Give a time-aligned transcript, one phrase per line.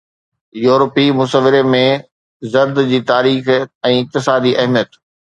[0.65, 1.81] يورپي مصوري ۾
[2.53, 3.57] زرد جي تاريخي
[3.91, 4.99] ۽ اقتصادي اهميت